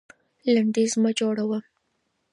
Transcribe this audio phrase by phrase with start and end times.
[0.53, 1.59] لنډيز مه جوړوه.